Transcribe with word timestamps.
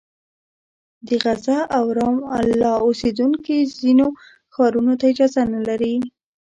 د 1.07 1.09
غزه 1.23 1.59
او 1.77 1.85
رام 1.97 2.19
الله 2.37 2.73
اوسېدونکي 2.87 3.57
ځینو 3.79 4.07
ښارونو 4.53 4.93
ته 4.99 5.05
اجازه 5.11 5.41
نه 5.53 5.61
لري. 5.67 5.95